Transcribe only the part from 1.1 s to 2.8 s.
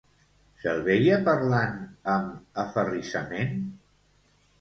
parlant amb